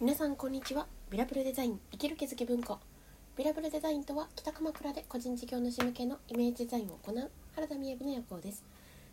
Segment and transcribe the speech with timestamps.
[0.00, 0.86] 皆さんこんにちは。
[1.10, 2.78] ビラブルデザイン生きる気づき文庫。
[3.36, 8.62] ビラブルデザインとは北鎌倉で個人事業主向けのイメージデザインを行う原田美恵の役です。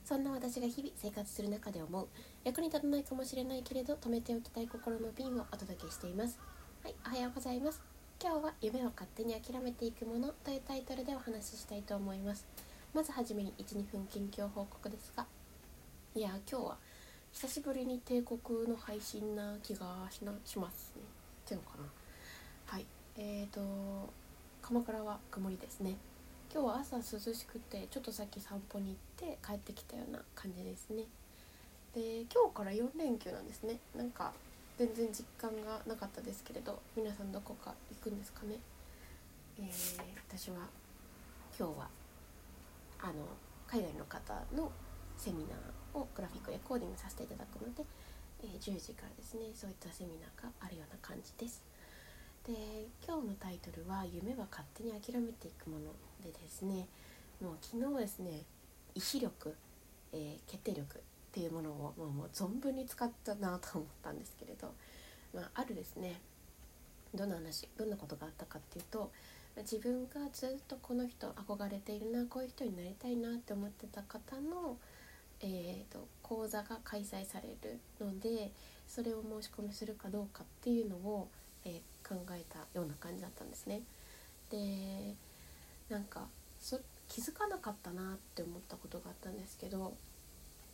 [0.03, 2.07] そんな私が日々生活する中で思う
[2.43, 6.37] 役に立たないかもしれないけれど止めておきたい心のピンをお届けしています。
[6.83, 7.81] はいおはようございます。
[8.21, 12.45] 今日は夢を勝手に諦めていくものというタイトルでお話ししたいと思います。
[12.93, 15.25] まずはじめに12分近況報告ですが。
[16.13, 16.77] いや今日は
[17.35, 20.93] 久しぶりに帝国の配信な気がしなします。
[20.95, 21.01] ね
[21.45, 21.83] っていうのかな
[22.67, 22.85] はい。
[23.17, 23.59] えーと
[24.61, 25.97] 鎌倉は曇りですね。
[26.49, 31.03] 今日は朝涼しくてちょっとさっき散歩に行って帰ってきたような感じですね。
[31.93, 33.79] で今日から4連休なんですね。
[33.97, 34.31] なんか
[34.79, 38.55] 全然実感がなかったですけれど皆さんどこか行くんですかね。
[39.59, 40.55] えー、私は
[41.59, 41.89] 今日は
[43.01, 43.13] あの
[43.67, 44.71] 海外の方の
[45.17, 47.83] セミナーをグラフィックレコーディングさせていただくので、
[48.43, 51.63] えー、10時からですねそういったセミナーがあるような感じです。
[52.45, 52.53] で
[53.05, 56.87] 今日のタイトルは「夢は勝手に諦めていくもの」でですね
[57.41, 58.43] もう昨日ですね
[58.93, 59.55] 意志力、
[60.13, 64.73] えー、決定力っていうものをもうもう存分に使ったなと思ったんですけれど、
[65.33, 66.21] まあ、あるですね
[67.15, 69.11] どんな話どんなことがあったかっていうと
[69.57, 74.77] 自分がずっとこの人憧れているなこういう人になりたいなって思ってた方の
[75.41, 78.51] えーと、講座が開催されるので
[78.87, 81.27] それを申し込みするかどうかっていうのを、
[81.65, 83.81] えー、考えたような感じだったんですね。
[84.49, 85.15] で
[85.89, 86.27] なんか
[87.07, 89.93] 気づかなかったなって思ったことがあったんですけど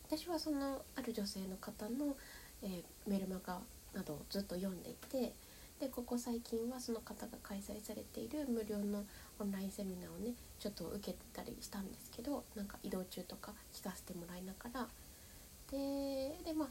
[0.07, 2.15] 私はそのある女性の方の、
[2.63, 3.59] えー、メルマガ
[3.93, 5.33] などをずっと読んでいて
[5.81, 9.03] でここ最近はその方が開催されている無料の
[9.39, 14.87] オンラインセミナーをねちょっと受けてたりしたんですけどなんか移動中とか聞かせてもらいながら
[15.71, 16.67] ででまあ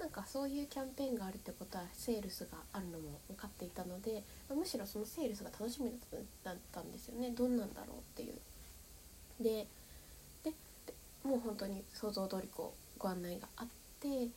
[0.00, 5.92] なんかそういうキャンペーンがあるってことはセールスがあるのも分かっていたので、まあ、むしろそのセールスが楽しみ
[6.44, 8.34] だったんですよねどんなんだろうっていう。
[9.42, 9.66] で
[10.44, 10.52] で
[11.24, 13.66] もう本当に想像通りこうご案内があっ
[13.98, 14.28] て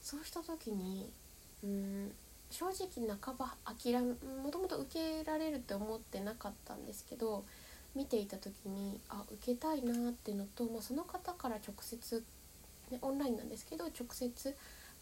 [0.00, 1.10] そうした時に
[1.62, 2.12] うん
[2.50, 4.00] 正直半ば諦め
[4.42, 7.44] もともと受けられるって思ってなかったんですけど
[7.94, 12.22] 見ていた時にあ受けたいなっていうのと、まあ、その方から直接、
[12.90, 14.54] ね、オンラインなんですけど直接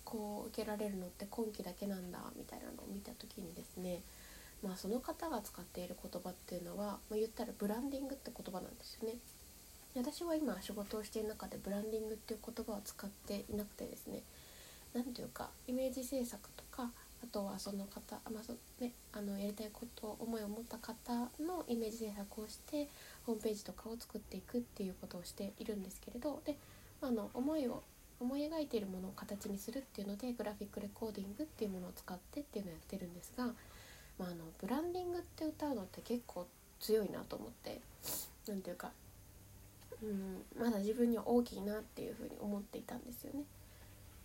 [0.04, 4.00] こう受けられるのって今期だけなんだみたいなのを見た時にですね
[4.62, 9.16] まあその方が使っている言葉っていうのは、まあ、言ったらブランディングって言葉なんですよね。
[9.96, 14.22] 私は今仕事をしている中でブランディングっていう言葉を使っていなくてですね
[14.92, 16.90] 何ていうかイメージ制作とか
[17.24, 22.88] あとはその方、まあそね、あのやりたいこと思いを持った方のイメージ制作をして
[23.24, 26.56] ホームページとかを作っていくっていうことをしているんですけれどで、
[27.00, 27.82] あ、の思いを
[28.20, 33.46] 思い描いているものを形にするっていうのでグラフィックレコーディングっていうものを使ってっていうのをやってるんですが、
[34.18, 36.46] まあ、あのブランディングって歌うのって結構
[36.80, 37.80] 強いなと思って
[38.46, 38.90] 何ていうか
[40.02, 43.44] うんまだ自分には大きいなっていうふうに思っていたんですよね。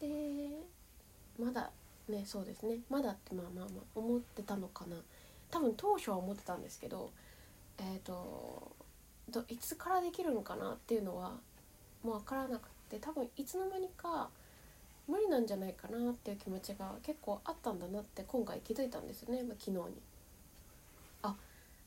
[0.01, 0.61] で
[1.43, 1.69] まだ
[2.09, 4.95] ねそうですねまだってまあまあまあ思ってたのかな
[5.51, 7.11] 多分当初は思ってたんですけど
[7.79, 8.73] えっ、ー、と
[9.47, 11.33] いつからできるのかなっていうのは
[12.03, 14.29] もう分からなくて多分いつの間にか
[15.07, 19.83] 無理なんじゃないかなっていう気持ちが結構あったんだなって今回気づいたんですよね、まあ、昨日に。
[21.23, 21.35] あ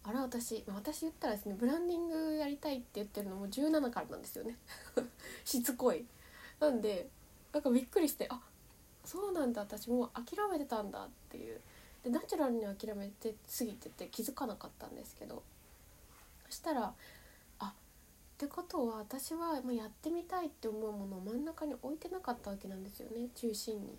[0.05, 4.57] あら私、私言ったらですねブランディングやりたいって言ってるのも17からなんですよね
[5.45, 6.05] しつこい。
[6.59, 7.09] なんで
[7.53, 8.41] なんかびっくりしてあ
[9.05, 11.61] そうなんだ私もう諦めてたんだっていう
[12.05, 15.43] でナチュラルに諦めて過ぎてて気づかなかったんですけど
[16.49, 16.93] そしたら
[17.59, 17.73] あっ
[18.39, 23.97] てことは私はもうやってみたいって思うものを真ん中に置いてなかったわけなんですよね中心に。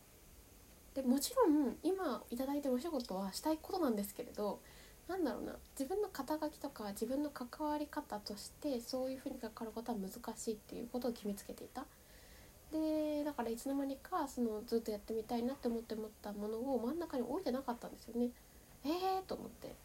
[0.94, 4.60] でもちろん今頂いてるお仕事はしたいことなんですけれど
[5.08, 11.86] なんだろうな自分の肩書きとか自分の関わり方としてそういうふうに関わることは難しいっていうことを決めつけていた。
[12.74, 18.30] でだからいつの間にかそのずっとやってみたいなって思って思ったものを真ん中に置いてなかったんですよね。
[18.84, 19.76] えーと思って。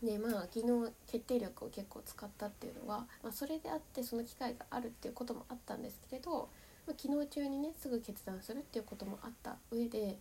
[0.00, 6.48] でまあ昨日決定力を結構使ったっていうのは、まあ、それであってその機会があるっていうこともあったんですけれど、
[6.86, 10.16] まあ、昨日中にねすぐ決断するっていうこともあった上で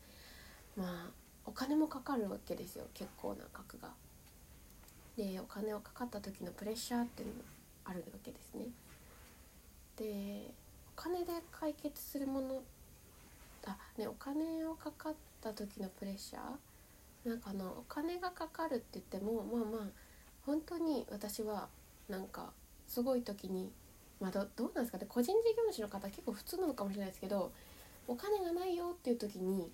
[0.75, 1.11] まあ
[1.45, 3.89] お金もかかるわけですよ結構な額が。
[5.15, 7.41] でお金をかかった時のプレッシャーっていうのも
[7.85, 8.65] あるわけですね。
[9.95, 10.51] で
[10.99, 12.61] 金で解決するもの
[13.65, 17.29] あねお金をかかった時のプレッシャー。
[17.29, 19.87] なんかあのお金がかかるって言ってもまあまあ
[20.45, 21.67] 本当に私は
[22.09, 22.51] なんか
[22.87, 23.71] すごい時に
[24.19, 25.05] まあどどうなんですかね。
[25.07, 27.51] 個人事業主の方結構普通なのかもしれないですけど
[28.07, 29.69] お金がないよっていう時に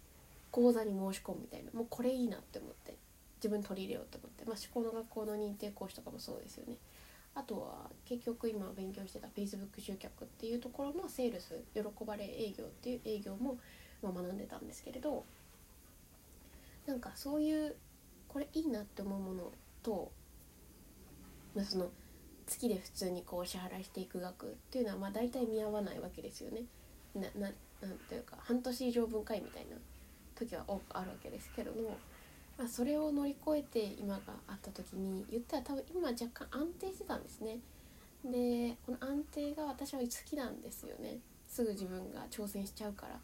[0.51, 1.71] 講座に申し込むみたいな。
[1.71, 2.95] もうこれいいなって思って
[3.37, 6.75] 自分取り入れようと思って、まあ、思考の学校の認定講師とかもそうですよね。
[7.35, 13.57] あとは結局今勉強してた Facebook 集客っていうところのセールス喜ばれ営業っていう営業も
[14.03, 15.25] 学んでたんですけれど
[16.87, 17.75] なんかそういう
[18.27, 19.51] これいいなって思うもの
[19.83, 20.11] と、
[21.55, 21.89] まあ、その
[22.45, 26.61] 月で普通にこう支払いしていく額っていうのはまあ大体見合わないわけですよね。
[27.15, 27.51] なな
[27.81, 29.77] なんていうか半年以上分解みたいな
[30.35, 31.97] 時は多くあるわけですけれども、
[32.57, 37.59] まあ、それを乗り越えて今があった時に言ったら多分今若干安定してたんですね。
[38.23, 41.19] でこの安定が私は好きなんですよね。
[41.47, 43.19] すぐ自分が挑戦しちゃうから。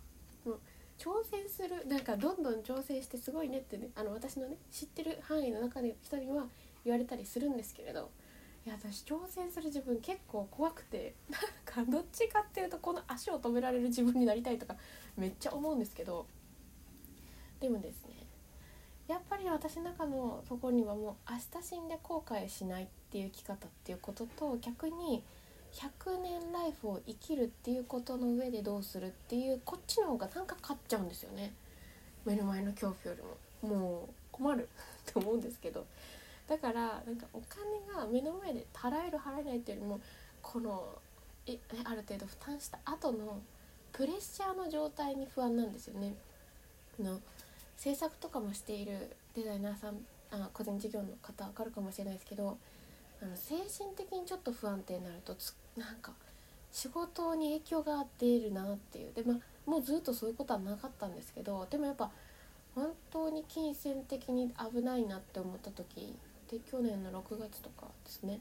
[0.46, 0.60] もう
[0.98, 6.46] 挑戦するなんかどんどん挑戦してすごいねってねあの私のね知ってる範囲の中で人には
[6.84, 8.10] 言われたりするんですけれど。
[8.64, 14.76] いや私挑戦する自分結構怖くてなんかどっちかっていうとこの足を止められる自分になりたいとか
[15.18, 16.28] めっちゃ思うんですけど。
[17.60, 18.21] でもですね
[19.12, 25.22] やっぱり私の中のところにはもう明日死んで後悔しないっていう生き方っていうことと逆に
[25.74, 31.52] 100年ライフを生きるっていうことの上でどうするっていうこっちの方がなんか勝っちゃうんですよね。
[32.26, 33.76] 目の前の恐怖よりも。
[33.76, 34.70] もう困る
[35.10, 35.86] って思うんですけど。
[36.48, 40.00] だからなんかお金が目の前で払える払えないっていうよりも
[40.42, 40.86] この
[41.46, 43.42] えある程度負担した後の
[43.92, 46.14] プレッシャーの状態に不安なんですよね。
[46.98, 47.20] の
[47.82, 49.96] 制作とかもしているデザイナーさん
[50.30, 52.60] あ個人事業の方分かるかもしれないですけど
[53.20, 56.12] あの精神的にちょっと不安定になるとつなんか
[56.72, 59.14] 仕事に影響が出るなっていう。
[59.16, 62.12] で、ま、もうずっとそういうことはなかったんですけどでもやっぱ
[62.76, 66.16] 本当に金銭的に危ないなって思った時
[66.52, 68.40] で去年の6月とかですね。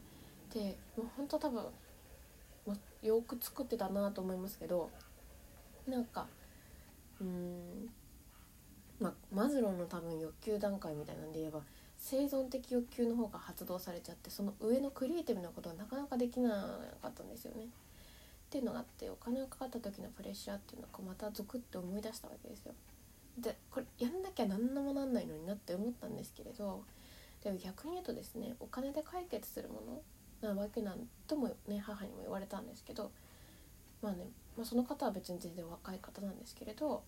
[0.53, 1.65] でもう本当多分
[3.03, 4.91] よく作ってたなと思いますけど
[5.89, 6.27] なんか
[7.23, 7.89] うん
[9.01, 11.61] まマズローの多分欲求段階みたいなんで言えば
[11.99, 16.51] 生存的欲求の方が発動されちゃってその上のクリエイティブなことはなかなかできな
[17.03, 17.65] かったんですよね。
[17.65, 17.67] っ
[18.51, 22.75] ていうのがあってお金がかかった時のプレッシャーっていうのがまたゾクッて思い出したわけですよ。
[23.39, 26.83] でこれやんなきゃ何のもなんないのになって思ったんですけれど
[27.43, 29.81] でも逆に言うとですねお金で解決するも
[30.43, 33.11] のなわけなんともね母にも言われたんですけど
[34.03, 34.27] まあね、
[34.57, 37.03] まあ、その方は別に全然若い方なんですけれど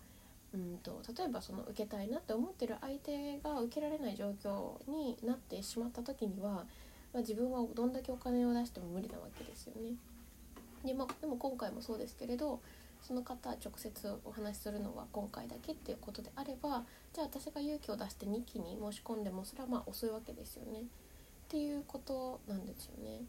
[0.53, 6.65] うんと例えばその受けたいなって思ってる相手が受けられない状況になってしまった時には、ま
[7.15, 9.93] あ、自分はどんだけお金を出しても無理なわけですよね。
[10.85, 12.59] で,、まあ、でも今回もそうですけれど
[13.01, 16.83] その方直接お話しするのは今回だけっていうことであれば
[17.13, 20.83] じゃあ私が勇気を出して2期に申し込んでもそれはまあ遅いわけですよねっ
[21.49, 23.21] ていうことなんですよね。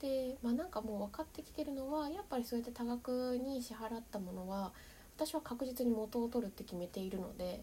[0.00, 4.72] でまあなんかもう分かってきてるのはやっぱりそうやって多額に支払ったものは
[5.16, 7.62] 私は確実に元を取るって決めているので、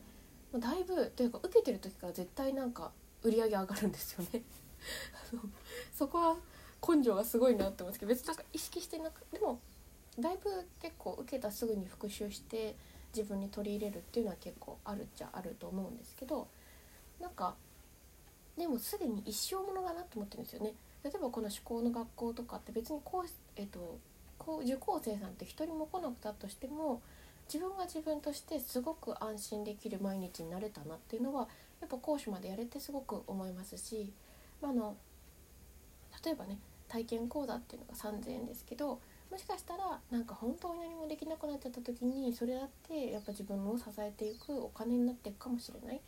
[0.53, 2.91] ま、だいぶというか受けてる時から絶対なんか
[3.23, 4.43] 売り上げ上がるんですよね
[5.93, 6.37] そこは
[6.87, 9.59] 根性がすごいなって思うんですけど別になんか意識してなくでも
[10.17, 10.49] だいぶ
[10.81, 12.75] 結構受けたすぐに復習して
[13.15, 16.47] 自分に取り入れるっていうのは結構あるっちゃあると思うんですけど
[17.19, 17.55] なんか
[18.57, 20.73] でもすでに一生ものだなと思ってるんですよね。
[21.01, 23.97] 例えばこの思考の学校とかって別にこう、えっと、
[24.37, 27.01] こう受講生さんって一人も来なくたとしても
[27.51, 31.47] 自分が自分としてすごく安心できる毎日になれたなっていうのは
[31.81, 34.13] やっぱ講師までやれてすごく思いますし、
[34.61, 34.95] まあ、あの
[36.23, 38.99] 例えばね体験講座っていうのが3,000円ですけど
[39.31, 46.01] もしかしたらなんか本当に何もできなくなっちゃった時にそれだってやっぱ自分を支えていくお金になっていくかもしれない。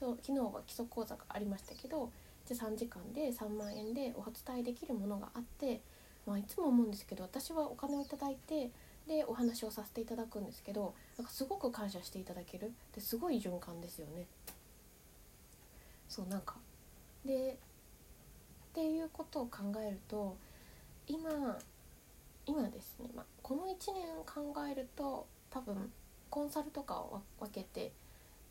[0.00, 2.10] 昨日は基礎講座がありましたけど
[2.44, 5.80] じゃあ3時間で3万円でお伝えできるものがあって、
[6.26, 8.70] まあ、いつも思うんですけど私はお金をいただいて
[9.06, 12.72] でお話をさせていただくんですけどなんかすごく感謝していただける。
[12.94, 14.26] ですごい循環ですよね。
[16.08, 16.56] そうなんか。
[17.24, 20.36] でっていうことを考えると
[21.06, 21.56] 今
[22.46, 25.90] 今ですね、まあ、この1年考えると多分
[26.28, 27.92] コンサルとかを分けて、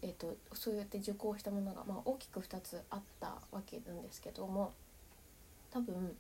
[0.02, 4.72] えーと、そうやって受講したものが、まあ、大きく2つあったわけなんですけども
[5.70, 6.16] 多分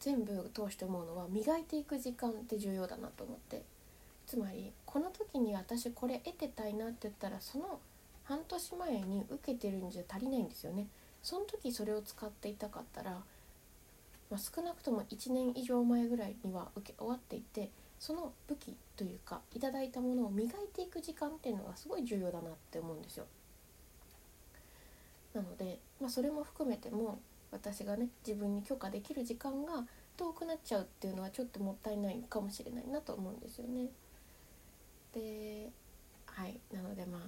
[0.00, 3.62] 全部通して思うのは磨いていく時間って重要だなと思って
[4.26, 7.80] つまりこの時に私これ得てたいなって言ったらその
[8.24, 10.86] 半年前に受けてるんじゃ足りないんですよね
[11.22, 13.22] その時それを使っていたかったら
[14.30, 23.26] まあ、少なくとも1年以上前ぐらいには受け終わっていてその武器というかいただいたものを磨いていく時間っていうのがすごい重要だなって思うんですよ。
[25.32, 27.18] なので、まあ、それも含めても
[27.56, 29.84] 私がね自分に許可できる時間が
[30.16, 33.88] 遠くなっちゃうっていうのはちょっともったいないかもしれないなと思うんですよね。
[35.14, 35.70] で
[36.26, 37.20] はいなのでまあ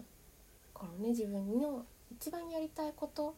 [0.74, 3.34] このね自分の一番やりたいこと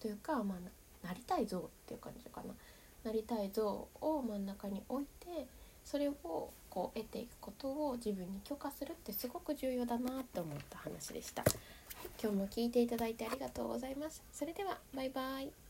[0.00, 0.56] というか、ま
[1.02, 2.54] あ、なりたい像っていう感じかな
[3.04, 5.46] なりたい像を真ん中に置いて
[5.84, 6.12] それを
[6.70, 11.44] こう得ていくことを自分に許可するってすごく重要だなって思った話でした。
[12.22, 14.22] 今日も聞いていただいてありがとうございます。
[14.32, 15.65] それではバイバイ。